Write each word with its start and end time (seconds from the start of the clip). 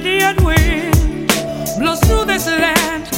An 0.00 0.36
wind 0.44 1.26
blows 1.76 1.98
through 1.98 2.26
this 2.26 2.46
land. 2.46 3.17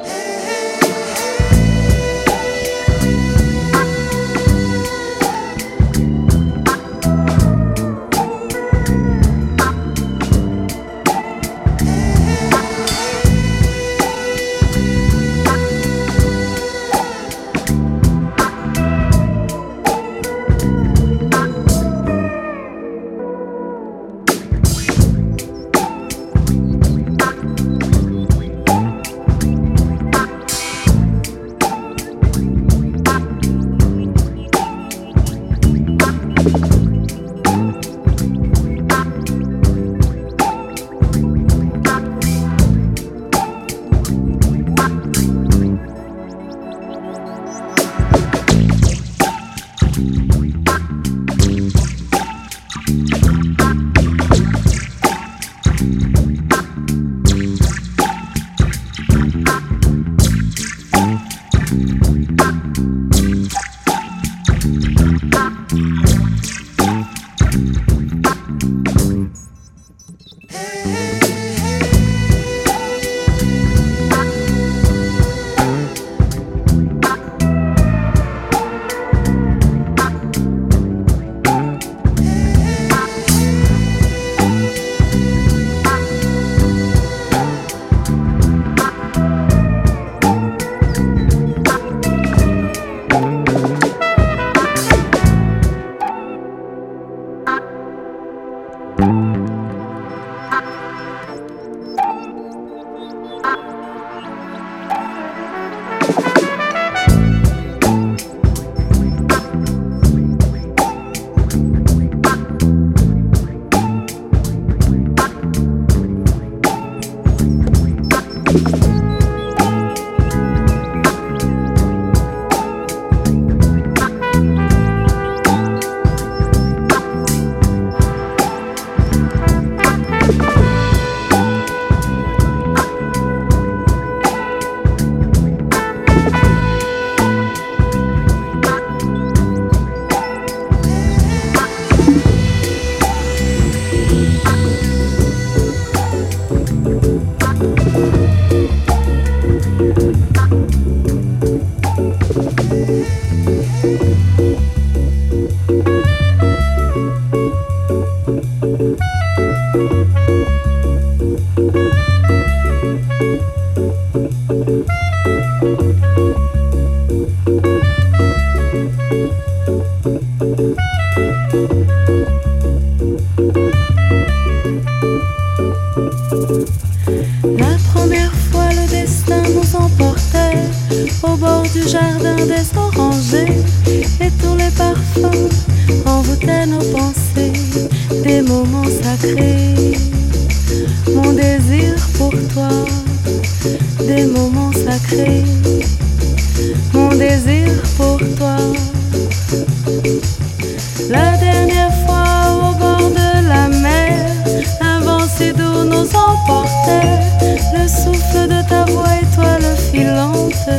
le 207.73 207.87
souffle 207.87 208.47
de 208.47 208.61
ta 208.67 208.85
voix 208.85 209.15
étoile 209.21 209.75
filante 209.91 210.69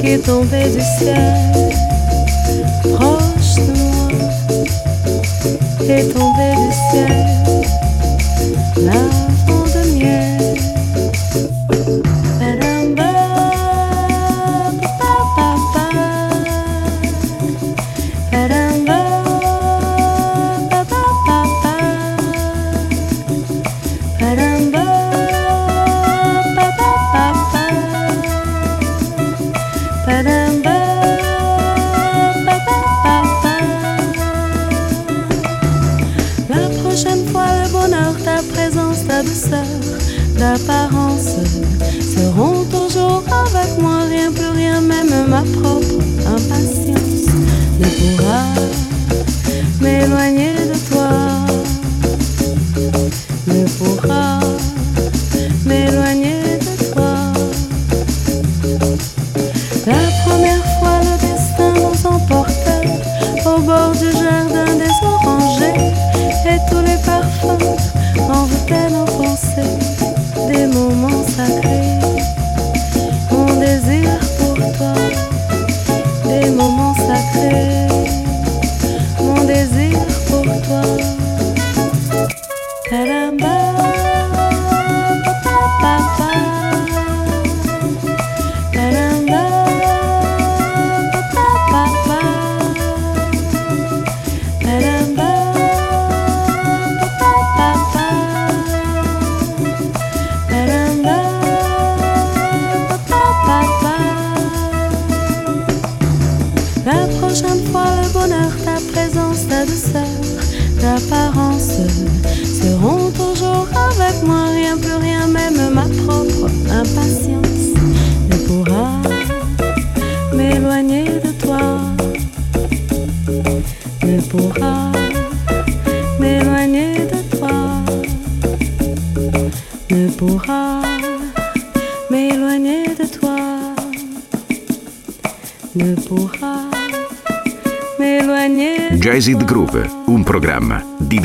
qui 0.00 0.08
est 0.08 0.18
tombée 0.18 0.68
du 0.68 0.80
ciel. 0.98 1.34
Proche 2.94 3.54
de 3.56 3.72
moi 3.78 4.08
qui 5.80 5.90
est 5.90 6.08
tombée 6.12 6.54
du 6.62 6.72
ciel. 6.90 7.26
Là 8.84 9.02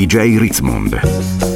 DJ 0.02 0.40
Ritzmond. 0.40 1.51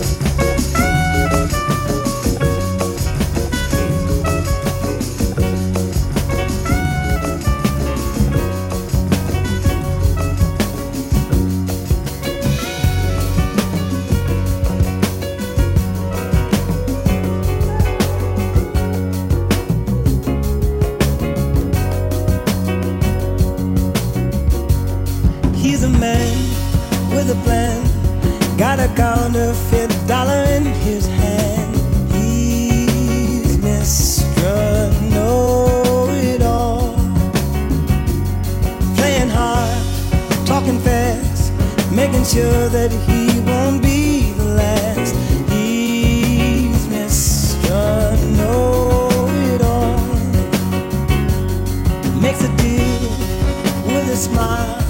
smile. 54.15 54.84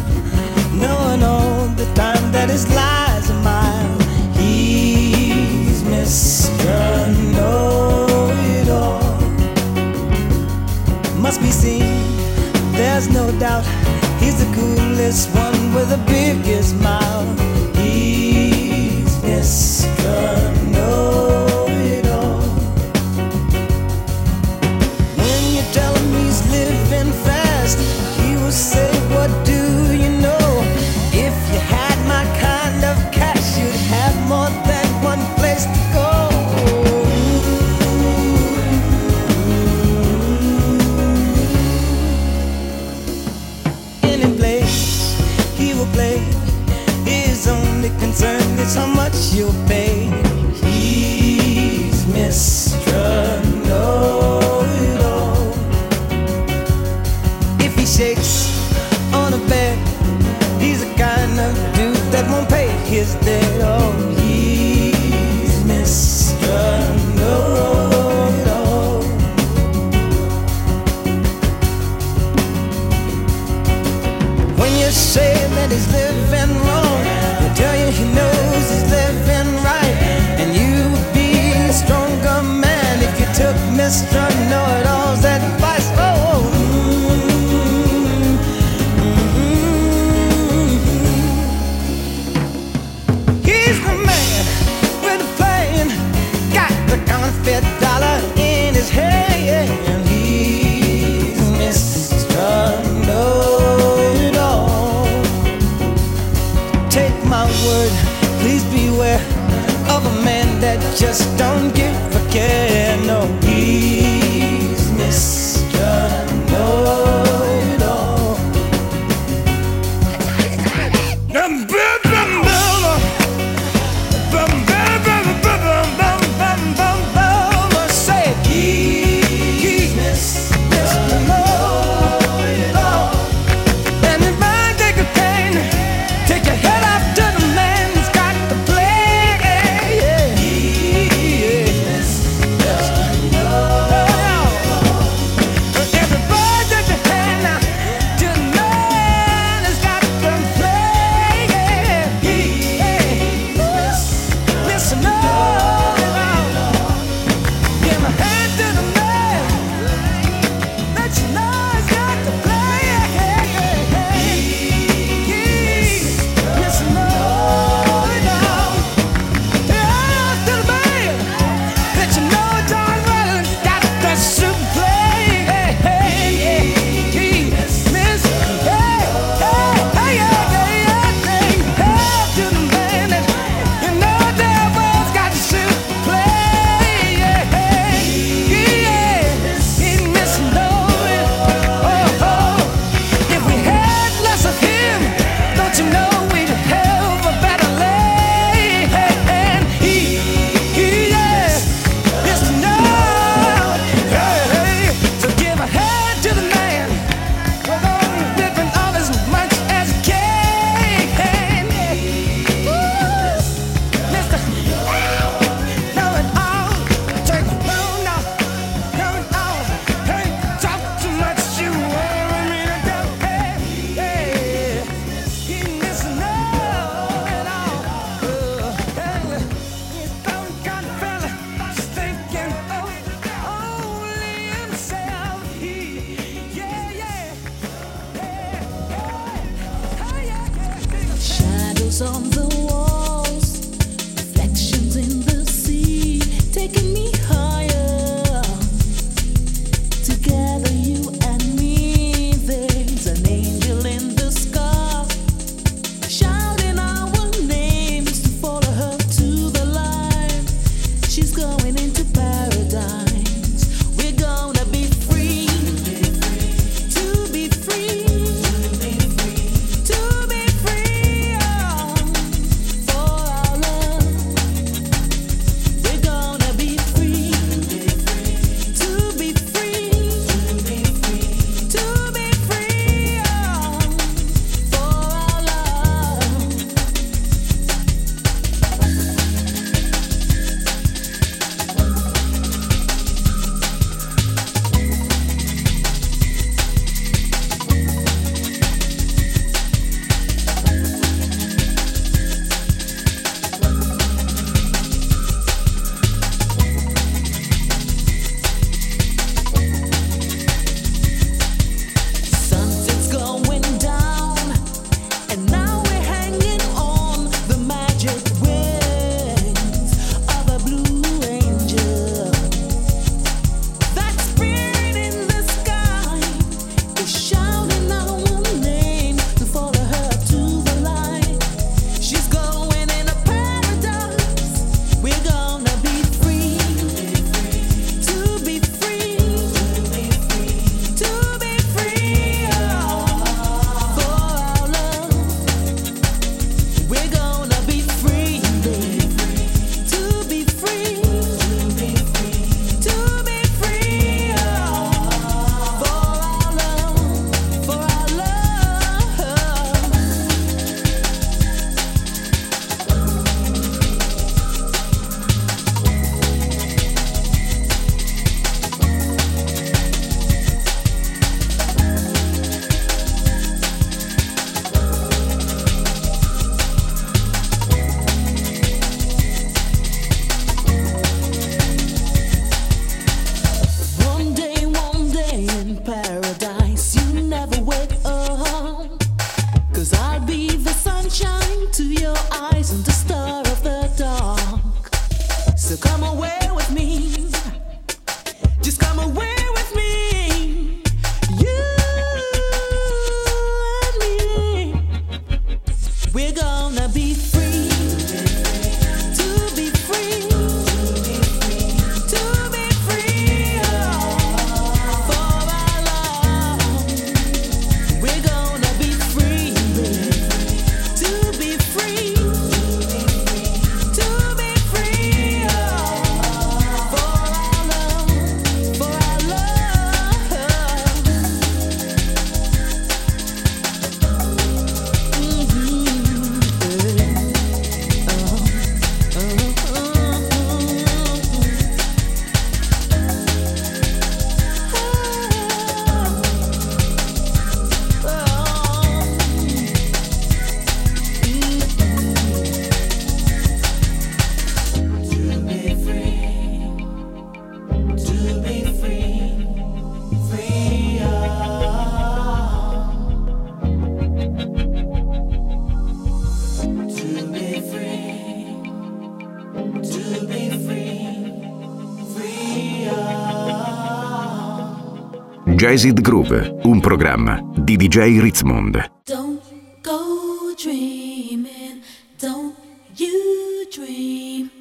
Jazzed 475.66 476.00
Groove, 476.00 476.60
un 476.66 476.80
programma 476.80 477.42
di 477.58 477.76
DJ 477.76 478.20
Ritzmond. 478.20 478.88
Don't 479.04 479.42
go 479.82 480.54
dreaming, 480.56 481.82
don't 482.20 482.54
you 482.96 483.66
dream. 483.72 484.52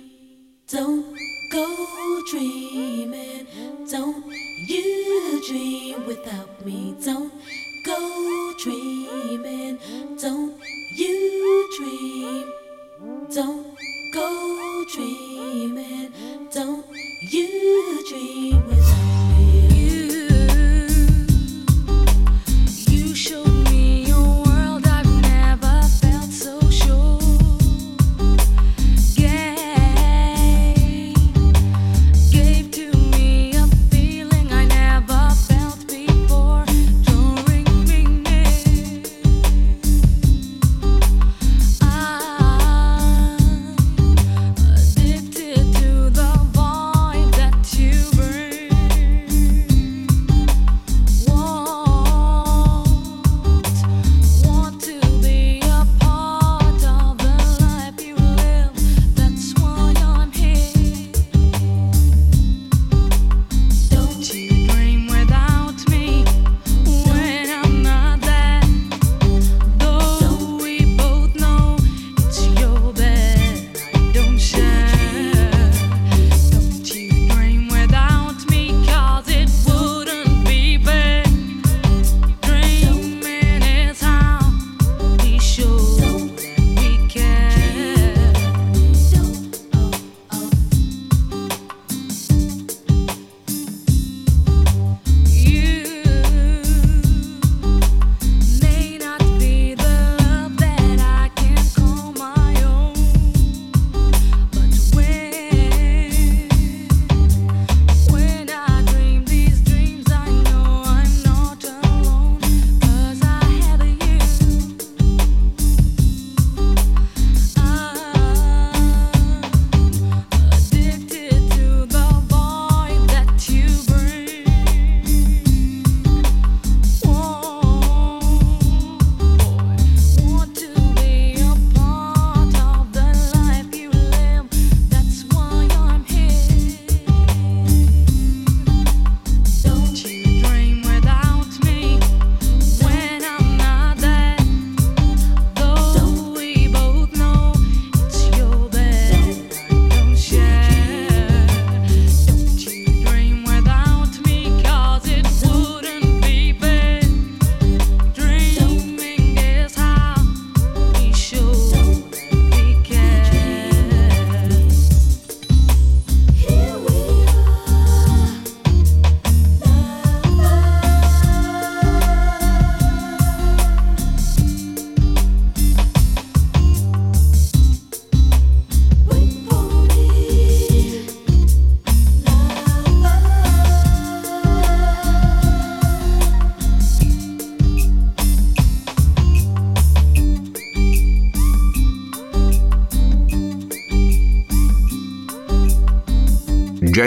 Don't 0.67 1.05
go 1.51 1.67
dreaming, 2.33 3.47
don't 3.87 4.25
you 4.67 5.43
dream 5.47 6.07
without 6.07 6.64
me. 6.64 6.97
Don't 7.05 7.31
go 7.85 8.55
dreaming, 8.64 9.79
don't 10.19 10.55
you 10.97 11.69
dream. 11.77 12.47
Don't 13.29 13.77
go 14.11 14.85
dreaming, 14.90 16.11
don't 16.51 16.87
you 17.31 18.03
dream 18.09 18.63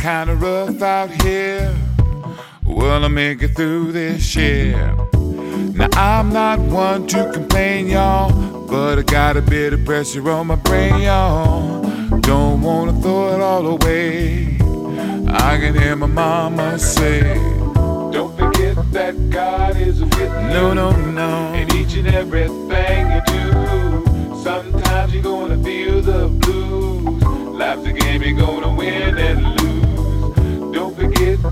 Kinda 0.00 0.34
rough 0.34 0.80
out 0.80 1.10
here. 1.22 1.74
Will 2.64 3.04
I 3.04 3.08
make 3.08 3.42
it 3.42 3.54
through 3.54 3.92
this 3.92 4.34
year? 4.34 4.96
Now 5.74 5.88
I'm 5.92 6.32
not 6.32 6.58
one 6.58 7.06
to 7.08 7.30
complain, 7.32 7.88
y'all, 7.88 8.32
but 8.66 8.98
I 8.98 9.02
got 9.02 9.36
a 9.36 9.42
bit 9.42 9.74
of 9.74 9.84
pressure 9.84 10.30
on 10.30 10.46
my 10.46 10.54
brain, 10.54 11.02
y'all. 11.02 11.82
Don't 12.20 12.62
wanna 12.62 12.94
throw 13.02 13.34
it 13.34 13.42
all 13.42 13.66
away. 13.66 14.56
I 15.28 15.58
can 15.60 15.74
hear 15.74 15.96
my 15.96 16.06
mama 16.06 16.78
say, 16.78 17.34
Don't 18.10 18.34
forget 18.38 18.76
that 18.92 19.28
God 19.28 19.76
is 19.76 20.00
with 20.00 20.18
you. 20.18 20.28
No, 20.28 20.72
no, 20.72 20.92
no. 20.92 21.52
In 21.52 21.70
each 21.76 21.94
and 21.96 22.08
everything 22.08 23.10
you 23.12 23.20
do. 23.26 24.34
Sometimes 24.42 25.12
you're 25.12 25.22
gonna 25.22 25.62
feel 25.62 26.00
the 26.00 26.28
blues. 26.28 27.22
Life's 27.60 27.84
a 27.84 27.92
game, 27.92 28.22
you're 28.22 28.38
gonna 28.38 28.74
win 28.74 29.02
and 29.02 29.09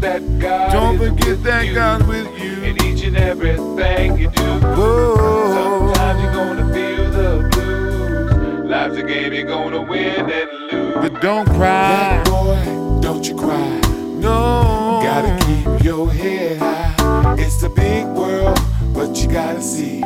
that 0.01 0.39
God 0.39 0.73
Don't 0.73 0.99
forget 0.99 1.43
that 1.43 1.67
you. 1.67 1.75
God 1.75 2.07
with 2.07 2.27
you 2.43 2.63
in 2.63 2.83
each 2.85 3.05
and 3.05 3.17
everything 3.17 4.19
you 4.19 4.31
do. 4.31 4.43
Whoa. 4.61 5.55
Sometimes 5.55 6.23
you're 6.23 6.33
gonna 6.33 6.73
feel 6.73 7.11
the 7.11 7.49
blues. 7.53 8.71
Life's 8.71 8.97
a 8.97 9.03
game 9.03 9.33
you're 9.33 9.45
gonna 9.45 9.83
win 9.83 10.31
and 10.31 10.73
lose. 10.73 10.95
But 10.95 11.21
don't 11.21 11.47
cry, 11.47 12.23
boy, 12.25 13.01
don't 13.01 13.27
you 13.27 13.37
cry. 13.37 13.81
No, 14.21 15.01
gotta 15.03 15.37
keep 15.47 15.85
your 15.85 16.11
head 16.11 16.59
high. 16.59 17.35
It's 17.39 17.63
a 17.63 17.69
big 17.69 18.07
world, 18.07 18.59
but 18.95 19.17
you 19.17 19.29
gotta 19.29 19.63
see 19.63 20.01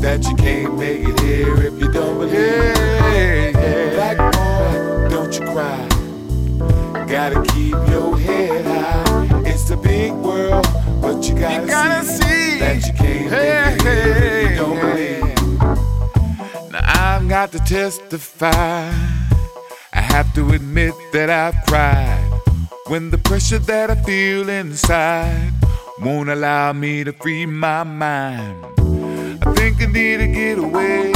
that 0.00 0.24
you 0.28 0.36
can't 0.36 0.78
make 0.78 1.06
it 1.06 1.20
here 1.20 1.62
if 1.62 1.80
you 1.80 1.90
don't 1.90 2.18
believe. 2.18 2.34
Yeah, 2.34 3.50
yeah. 3.50 3.90
Black 3.94 4.18
boy, 4.32 5.08
don't 5.10 5.32
you 5.34 5.46
cry. 5.52 5.88
Gotta 7.06 7.42
keep 7.52 7.72
your 7.88 8.18
head 8.18 8.64
high. 8.64 9.13
Big 10.04 10.12
world, 10.12 10.66
but 11.00 11.26
you 11.26 11.34
gotta, 11.34 11.62
you 11.62 11.66
gotta 11.66 12.04
see, 12.04 12.22
see, 12.24 12.58
that 12.58 12.86
you 12.86 12.92
can't 12.92 13.30
hey, 13.32 13.76
hey, 13.82 14.50
you 14.50 14.56
don't 14.56 14.76
hey. 14.76 15.20
believe. 15.22 16.72
Now 16.72 16.80
I've 16.84 17.26
got 17.26 17.52
to 17.52 17.58
testify. 17.60 18.92
I 19.94 20.00
have 20.12 20.30
to 20.34 20.50
admit 20.50 20.92
that 21.14 21.30
I've 21.30 21.56
cried 21.64 22.22
when 22.88 23.08
the 23.08 23.16
pressure 23.16 23.60
that 23.60 23.90
I 23.90 23.94
feel 23.94 24.50
inside 24.50 25.52
won't 26.02 26.28
allow 26.28 26.74
me 26.74 27.02
to 27.04 27.12
free 27.14 27.46
my 27.46 27.82
mind. 27.82 28.62
I 29.40 29.54
think 29.54 29.80
I 29.80 29.86
need 29.86 30.18
to 30.18 30.26
get 30.26 30.58
away, 30.58 31.14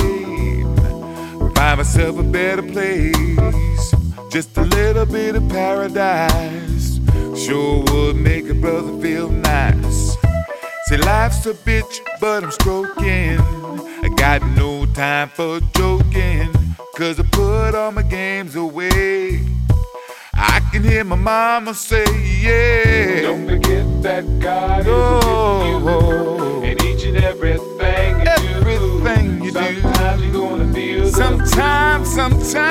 find 1.54 1.76
myself 1.76 2.18
a 2.18 2.22
better 2.22 2.62
place, 2.62 3.92
just 4.32 4.56
a 4.56 4.62
little 4.62 5.04
bit 5.04 5.36
of 5.36 5.46
paradise 5.50 6.77
Sure 7.38 7.84
would 7.92 8.16
make 8.16 8.48
a 8.50 8.54
brother 8.54 9.00
feel 9.00 9.30
nice. 9.30 10.16
Say 10.86 10.96
life's 10.96 11.46
a 11.46 11.54
bitch, 11.54 12.00
but 12.20 12.42
I'm 12.42 12.50
stroking. 12.50 13.38
I 14.02 14.08
got 14.16 14.42
no 14.56 14.86
time 14.86 15.28
for 15.28 15.60
joking, 15.76 16.52
cause 16.96 17.20
I 17.20 17.22
put 17.30 17.76
all 17.76 17.92
my 17.92 18.02
games 18.02 18.56
away. 18.56 19.46
I 20.34 20.60
can 20.72 20.82
hear 20.82 21.04
my 21.04 21.14
mama 21.14 21.74
say, 21.74 22.04
yeah. 22.40 23.22
Don't 23.22 23.46
forget 23.46 24.02
that 24.02 24.40
God 24.40 24.84
oh, 24.88 25.78
is 25.78 25.82
with 25.84 25.92
you. 26.02 26.08
Oh. 26.10 26.62
And 26.64 26.82
each 26.82 27.04
and 27.04 27.18
everything 27.18 28.18
you 28.18 28.26
everything 28.26 29.38
do. 29.38 29.44
You 29.44 29.52
sometimes 29.52 30.20
do. 30.20 30.26
you're 30.26 30.32
gonna 30.32 30.72
feel 30.72 31.06
Sometimes, 31.06 32.12
sometimes. 32.12 32.68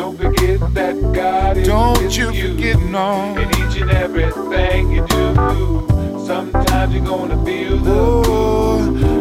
Don't 0.00 0.16
forget 0.16 0.58
that 0.72 1.12
God 1.12 1.58
is 1.58 1.68
Don't 1.68 2.02
with 2.02 2.16
you, 2.16 2.30
you 2.30 2.54
forget 2.54 2.80
no. 2.80 3.36
In 3.36 3.50
each 3.50 3.82
and 3.82 3.90
everything 3.90 4.92
you 4.92 5.06
do. 5.08 5.86
Sometimes 6.26 6.94
you're 6.94 7.04
gonna 7.04 7.44
feel 7.44 7.76
the 7.76 7.92
oh, 7.92 8.78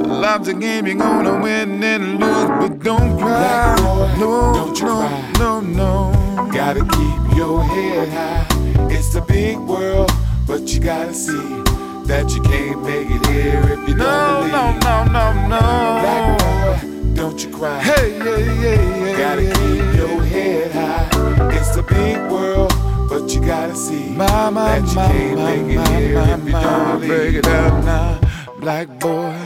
Life's 0.07 0.47
a 0.47 0.53
game 0.53 0.87
you're 0.87 0.95
gonna 0.95 1.37
win 1.41 1.83
and 1.83 2.21
lose, 2.21 2.47
but 2.61 2.79
don't 2.79 3.19
cry. 3.19 3.75
Boy, 3.75 4.15
no, 4.19 4.53
don't 4.53 4.81
no, 4.81 4.87
cry. 4.87 5.33
no, 5.37 5.59
no. 5.59 6.49
Gotta 6.53 6.85
keep 6.85 7.37
your 7.37 7.61
head 7.61 8.07
high. 8.07 8.89
It's 8.89 9.13
a 9.15 9.21
big 9.21 9.57
world, 9.57 10.09
but 10.47 10.61
you 10.73 10.79
gotta 10.79 11.13
see 11.13 11.61
that 12.07 12.31
you 12.33 12.41
can't 12.43 12.81
make 12.83 13.09
it 13.11 13.25
here 13.25 13.63
if 13.73 13.89
you 13.89 13.95
no, 13.95 14.05
don't 14.05 14.39
believe. 14.39 14.53
No, 14.53 15.03
no, 15.03 15.03
no, 15.03 15.33
no, 15.33 15.47
no. 15.49 15.59
Black 15.99 16.39
boy, 16.39 16.98
don't 17.15 17.43
you 17.43 17.49
cry. 17.51 17.79
Hey, 17.81 18.17
yeah, 18.17 18.37
yeah, 18.37 19.05
yeah. 19.05 19.17
Gotta 19.17 19.41
keep 19.41 19.95
your 19.99 20.23
head 20.23 20.71
high. 20.71 21.51
It's 21.57 21.75
a 21.75 21.83
big 21.83 22.17
world, 22.31 22.73
but 23.09 23.33
you 23.33 23.41
gotta 23.41 23.75
see 23.75 24.09
my, 24.09 24.49
my, 24.49 24.79
that 24.79 24.89
you 24.89 24.95
my, 24.95 25.07
can't 25.07 25.37
my, 25.37 25.55
make 25.57 25.77
it 25.77 25.87
here 25.87 26.15
my, 26.15 26.33
if 26.33 26.45
you 26.45 26.51
don't 26.51 26.99
believe. 26.99 27.09
Break 27.09 27.35
it 27.35 27.43
down 27.43 27.85
now, 27.85 28.19
black 28.59 28.87
boy. 28.99 29.38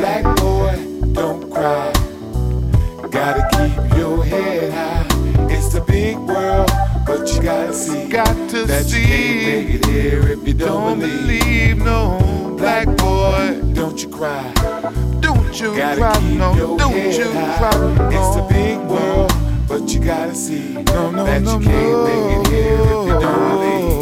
Black 0.00 0.24
boy, 0.36 0.76
don't 1.12 1.50
cry. 1.52 1.92
Gotta 3.10 3.42
keep 3.50 3.98
your 3.98 4.24
head 4.24 4.72
high. 4.72 5.06
It's 5.50 5.72
the 5.72 5.80
big 5.80 6.16
world, 6.18 6.70
but 7.06 7.34
you 7.34 7.42
gotta 7.42 7.74
see 7.74 8.08
Got 8.08 8.50
to 8.50 8.64
that 8.66 8.84
see. 8.84 9.00
you 9.00 9.06
can't 9.06 9.44
make 9.46 9.74
it 9.74 9.86
here 9.86 10.28
if 10.28 10.46
you 10.46 10.54
don't, 10.54 11.00
don't 11.00 11.00
believe. 11.00 11.40
believe 11.40 11.78
no 11.78 12.54
black 12.56 12.86
boy, 12.96 13.60
don't 13.72 14.00
you 14.02 14.08
cry. 14.08 14.52
Don't 15.20 15.58
you 15.60 15.76
gotta 15.76 16.00
cry, 16.00 16.20
no, 16.34 16.76
don't 16.78 16.94
you 16.94 17.32
high. 17.32 17.58
cry. 17.58 17.94
No. 17.96 18.08
It's 18.12 18.36
a 18.36 18.54
big 18.54 18.78
world, 18.88 19.29
but 19.70 19.88
you 19.94 20.00
gotta 20.00 20.34
see 20.34 20.72
no, 20.72 21.12
no, 21.12 21.24
that 21.24 21.42
no, 21.42 21.60
you 21.60 21.64
can't 21.64 21.92
no. 21.92 22.04
make 22.04 22.46
it 22.46 22.52
here 22.52 22.74
if 22.74 22.80
you 22.80 23.20
don't 23.20 23.48
believe. 23.48 24.00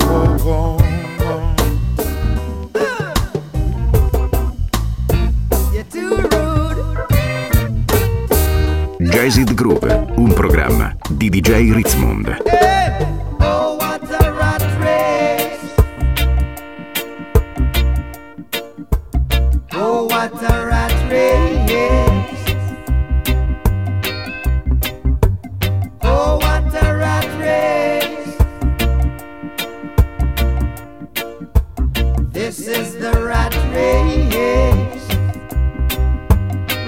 Jazz 9.13 9.37
It 9.37 9.55
Groove, 9.55 10.07
un 10.17 10.33
programma 10.33 10.97
di 11.11 11.29
DJ 11.29 11.73
Ritzmond. 11.73 12.78
This 32.49 32.67
is 32.67 32.95
the 32.95 33.13
rat 33.13 33.55
race. 33.75 35.07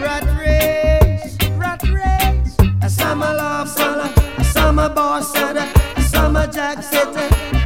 Rat 0.00 0.24
race, 0.40 1.36
rat 1.58 1.82
race. 1.82 2.56
A 2.80 2.88
summer 2.88 3.34
love, 3.34 3.68
son, 3.68 4.10
a 4.38 4.44
summer 4.44 4.88
boss, 4.88 5.30
son, 5.34 5.58
a 5.58 6.02
summer 6.02 6.46
jack 6.46 6.82
sitter. 6.82 7.59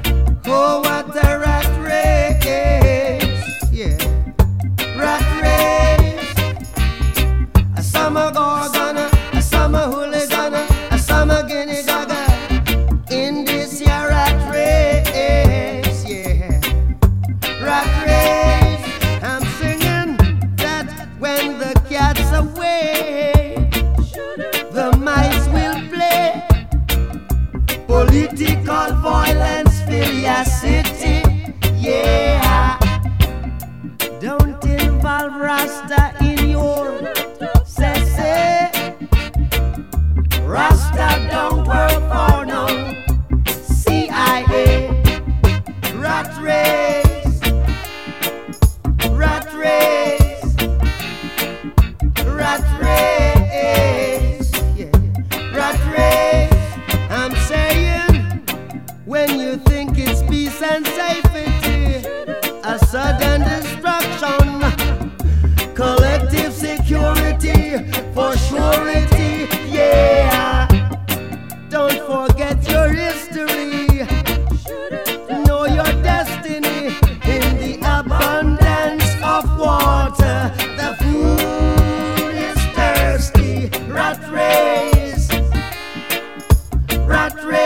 rat 87.14 87.44
race. 87.44 87.63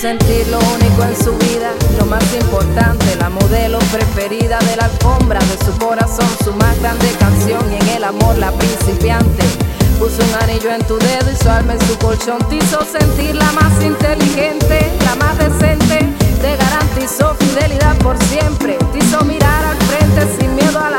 sentir 0.00 0.46
lo 0.46 0.58
único 0.58 1.02
en 1.02 1.16
su 1.16 1.36
vida, 1.38 1.72
lo 1.98 2.06
más 2.06 2.22
importante, 2.32 3.16
la 3.16 3.28
modelo 3.28 3.80
preferida 3.90 4.56
de 4.60 4.76
la 4.76 4.84
alfombra 4.84 5.40
de 5.40 5.64
su 5.64 5.76
corazón, 5.76 6.28
su 6.44 6.52
más 6.52 6.78
grande 6.80 7.10
canción 7.18 7.60
y 7.72 7.82
en 7.82 7.88
el 7.96 8.04
amor 8.04 8.38
la 8.38 8.52
principiante. 8.52 9.42
Puso 9.98 10.22
un 10.22 10.42
anillo 10.42 10.70
en 10.70 10.86
tu 10.86 10.96
dedo 10.98 11.32
y 11.32 11.36
su 11.36 11.48
alma 11.48 11.72
en 11.72 11.80
su 11.80 11.98
colchón 11.98 12.38
te 12.48 12.56
hizo 12.56 12.80
sentir 12.84 13.34
la 13.34 13.50
más 13.52 13.82
inteligente, 13.82 14.88
la 15.04 15.16
más 15.16 15.36
decente, 15.36 16.06
te 16.40 16.56
garantizó 16.56 17.34
fidelidad 17.34 17.96
por 17.98 18.16
siempre, 18.22 18.78
te 18.92 18.98
hizo 18.98 19.24
mirar 19.24 19.64
al 19.64 19.76
frente 19.78 20.28
sin 20.38 20.54
miedo 20.54 20.78
a 20.78 20.90
la 20.90 20.97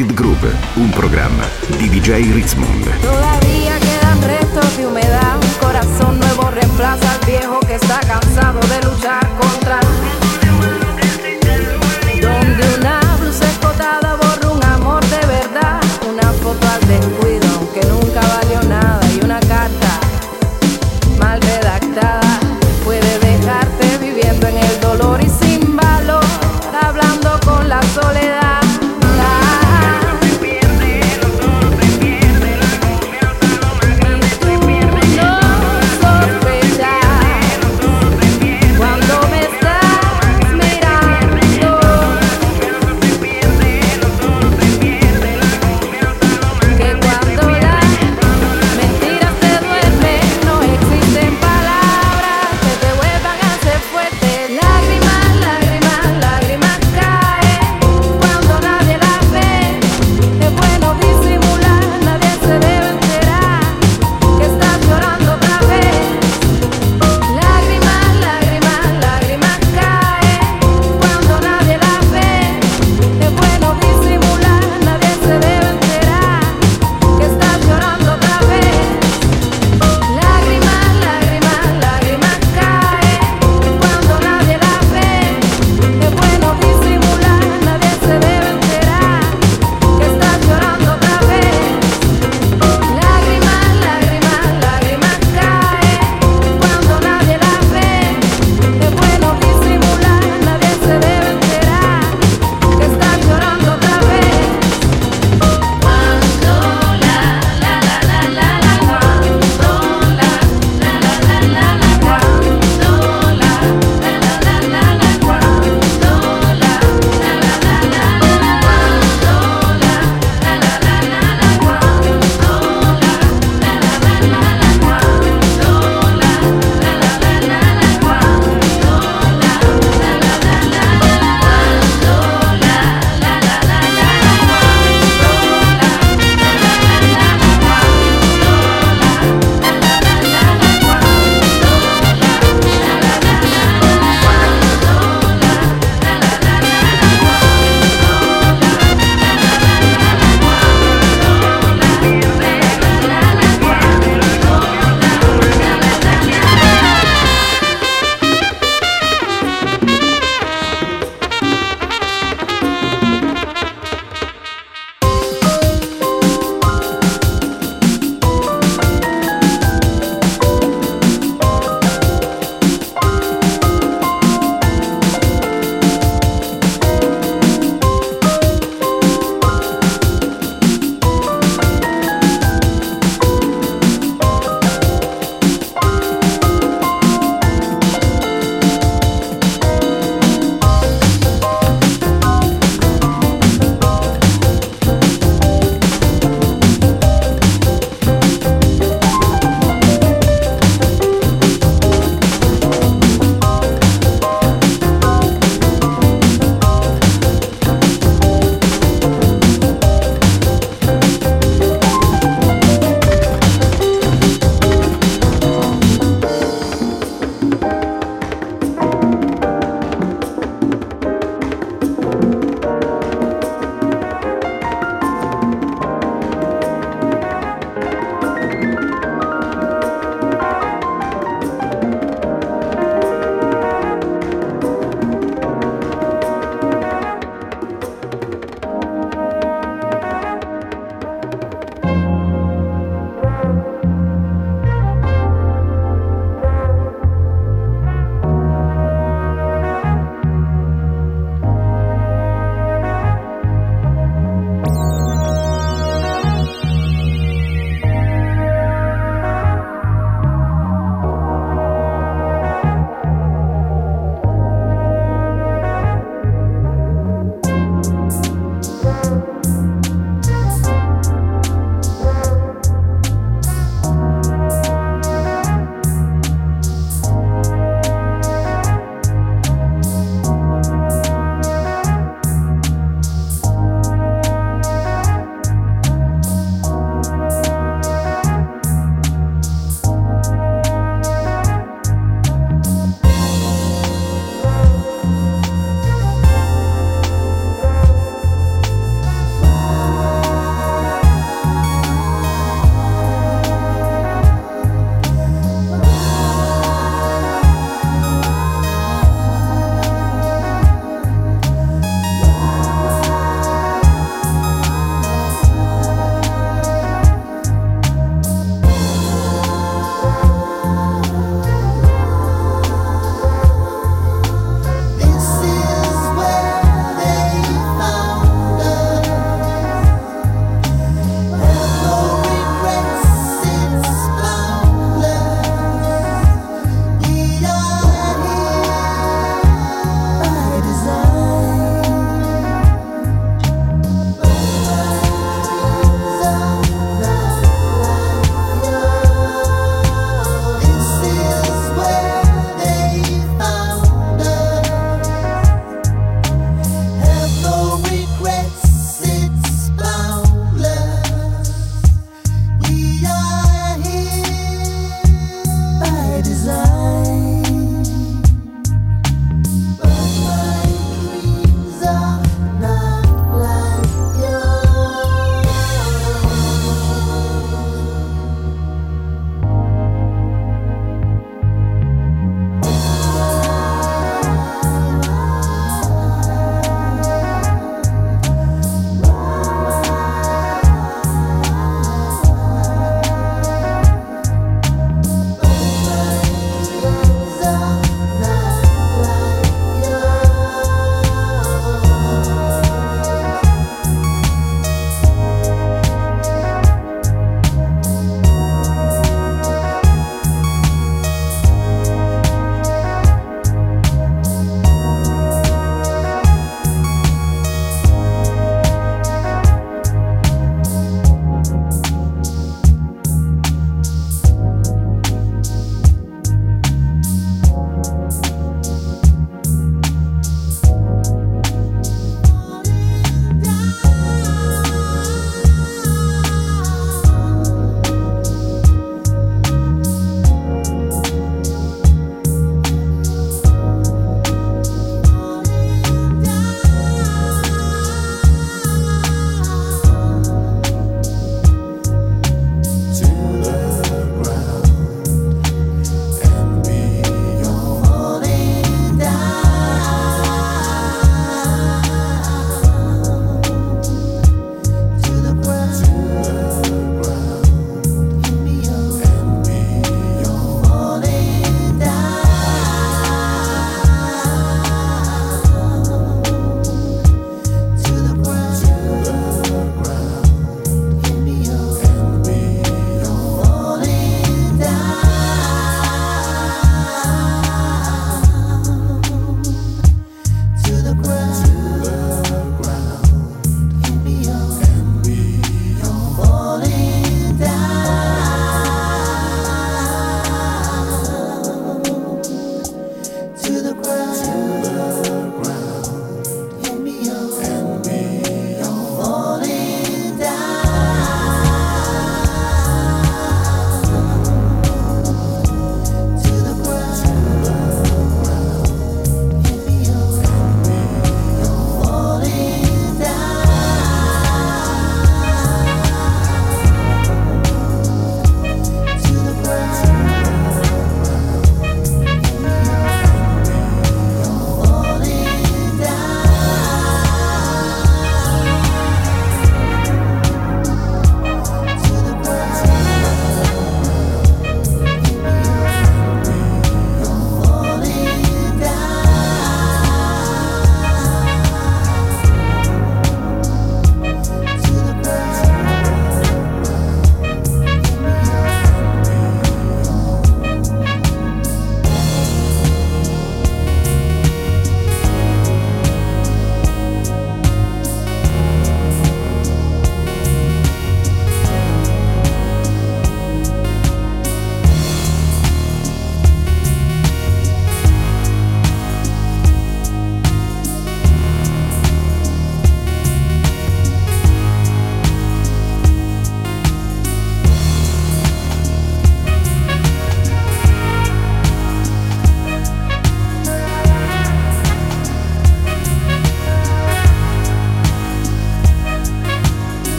Acid 0.00 0.14
Group, 0.14 0.50
un 0.76 0.88
programma 0.88 1.46
di 1.76 1.90
DJ 1.90 2.32
Ritzmond. 2.32 3.29